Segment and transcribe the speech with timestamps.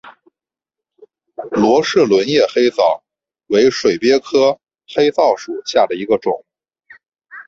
[1.51, 3.03] 罗氏轮叶黑藻
[3.45, 4.59] 为水鳖科
[4.95, 6.43] 黑藻属下的一个种。